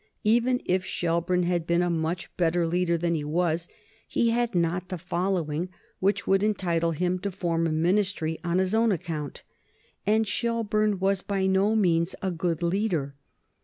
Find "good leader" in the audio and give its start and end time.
12.31-13.13